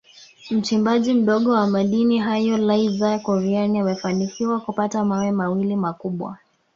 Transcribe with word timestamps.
Mchimbaji 0.51 1.13
mdogo 1.13 1.51
wa 1.51 1.67
madini 1.67 2.19
hayo 2.19 2.57
Laizer 2.57 3.21
Kuryani 3.21 3.79
amefanikiwa 3.79 4.59
kupata 4.61 5.05
mawe 5.05 5.31
mawili 5.31 5.75
makubwa 5.75 6.37